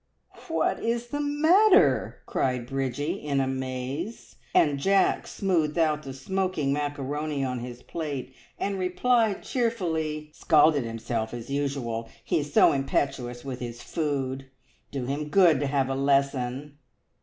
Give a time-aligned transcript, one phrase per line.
[0.47, 7.43] "What is the matter?" cried Bridgie in amaze, and Jack smoothed out the smoking macaroni
[7.43, 12.09] on his plate and replied cheerfully "Scalded himself as usual!
[12.23, 14.47] He is so impetuous with his food.
[14.89, 16.79] Do him good to have a lesson."